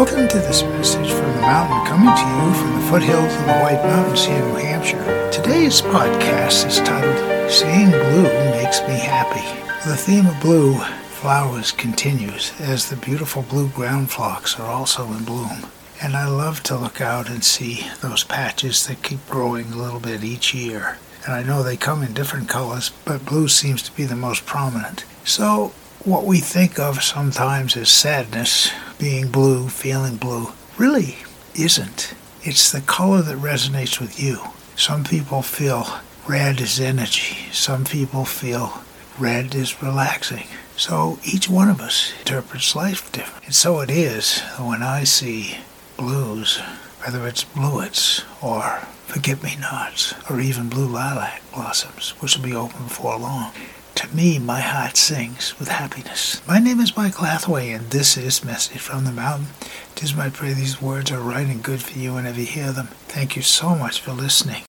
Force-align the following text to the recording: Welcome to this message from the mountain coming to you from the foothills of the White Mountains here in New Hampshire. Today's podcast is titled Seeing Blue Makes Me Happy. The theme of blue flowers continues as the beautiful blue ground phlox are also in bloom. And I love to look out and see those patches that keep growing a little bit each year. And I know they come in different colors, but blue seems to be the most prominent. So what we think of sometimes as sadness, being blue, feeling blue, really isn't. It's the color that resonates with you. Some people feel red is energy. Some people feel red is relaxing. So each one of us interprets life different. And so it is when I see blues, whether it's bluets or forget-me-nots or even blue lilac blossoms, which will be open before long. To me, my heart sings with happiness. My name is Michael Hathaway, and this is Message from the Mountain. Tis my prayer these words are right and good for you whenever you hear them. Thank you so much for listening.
Welcome 0.00 0.28
to 0.28 0.38
this 0.38 0.62
message 0.62 1.10
from 1.10 1.30
the 1.30 1.42
mountain 1.42 1.86
coming 1.86 2.14
to 2.16 2.22
you 2.22 2.54
from 2.54 2.72
the 2.72 2.86
foothills 2.86 3.34
of 3.34 3.40
the 3.40 3.52
White 3.60 3.84
Mountains 3.84 4.24
here 4.24 4.34
in 4.34 4.48
New 4.48 4.54
Hampshire. 4.54 5.30
Today's 5.30 5.82
podcast 5.82 6.66
is 6.66 6.78
titled 6.78 7.50
Seeing 7.50 7.90
Blue 7.90 8.22
Makes 8.22 8.80
Me 8.88 8.94
Happy. 8.94 9.44
The 9.86 9.94
theme 9.94 10.24
of 10.26 10.40
blue 10.40 10.78
flowers 11.20 11.70
continues 11.70 12.58
as 12.62 12.88
the 12.88 12.96
beautiful 12.96 13.42
blue 13.42 13.68
ground 13.68 14.10
phlox 14.10 14.58
are 14.58 14.72
also 14.72 15.04
in 15.12 15.22
bloom. 15.24 15.66
And 16.02 16.16
I 16.16 16.26
love 16.26 16.62
to 16.62 16.78
look 16.78 17.02
out 17.02 17.28
and 17.28 17.44
see 17.44 17.86
those 18.00 18.24
patches 18.24 18.86
that 18.86 19.02
keep 19.02 19.28
growing 19.28 19.70
a 19.70 19.76
little 19.76 20.00
bit 20.00 20.24
each 20.24 20.54
year. 20.54 20.96
And 21.26 21.34
I 21.34 21.42
know 21.42 21.62
they 21.62 21.76
come 21.76 22.02
in 22.02 22.14
different 22.14 22.48
colors, 22.48 22.90
but 23.04 23.26
blue 23.26 23.48
seems 23.48 23.82
to 23.82 23.92
be 23.94 24.04
the 24.04 24.16
most 24.16 24.46
prominent. 24.46 25.04
So 25.26 25.74
what 26.06 26.24
we 26.24 26.38
think 26.38 26.78
of 26.78 27.02
sometimes 27.02 27.76
as 27.76 27.90
sadness, 27.90 28.70
being 29.00 29.28
blue, 29.28 29.68
feeling 29.68 30.16
blue, 30.16 30.52
really 30.76 31.16
isn't. 31.54 32.14
It's 32.42 32.70
the 32.70 32.82
color 32.82 33.22
that 33.22 33.38
resonates 33.38 33.98
with 33.98 34.22
you. 34.22 34.38
Some 34.76 35.04
people 35.04 35.40
feel 35.40 35.86
red 36.28 36.60
is 36.60 36.78
energy. 36.78 37.50
Some 37.50 37.84
people 37.84 38.26
feel 38.26 38.82
red 39.18 39.54
is 39.54 39.82
relaxing. 39.82 40.46
So 40.76 41.18
each 41.24 41.48
one 41.48 41.70
of 41.70 41.80
us 41.80 42.12
interprets 42.18 42.76
life 42.76 43.10
different. 43.10 43.46
And 43.46 43.54
so 43.54 43.80
it 43.80 43.90
is 43.90 44.40
when 44.58 44.82
I 44.82 45.04
see 45.04 45.58
blues, 45.96 46.58
whether 47.04 47.26
it's 47.26 47.44
bluets 47.44 48.24
or 48.42 48.86
forget-me-nots 49.06 50.14
or 50.30 50.40
even 50.40 50.68
blue 50.68 50.86
lilac 50.86 51.42
blossoms, 51.52 52.10
which 52.20 52.36
will 52.36 52.44
be 52.44 52.54
open 52.54 52.84
before 52.84 53.18
long. 53.18 53.52
To 54.00 54.16
me, 54.16 54.38
my 54.38 54.60
heart 54.60 54.96
sings 54.96 55.58
with 55.58 55.68
happiness. 55.68 56.40
My 56.48 56.58
name 56.58 56.80
is 56.80 56.96
Michael 56.96 57.26
Hathaway, 57.26 57.68
and 57.72 57.90
this 57.90 58.16
is 58.16 58.42
Message 58.42 58.78
from 58.78 59.04
the 59.04 59.12
Mountain. 59.12 59.48
Tis 59.94 60.14
my 60.14 60.30
prayer 60.30 60.54
these 60.54 60.80
words 60.80 61.12
are 61.12 61.20
right 61.20 61.46
and 61.46 61.62
good 61.62 61.82
for 61.82 61.98
you 61.98 62.14
whenever 62.14 62.40
you 62.40 62.46
hear 62.46 62.72
them. 62.72 62.86
Thank 63.08 63.36
you 63.36 63.42
so 63.42 63.74
much 63.74 64.00
for 64.00 64.12
listening. 64.12 64.56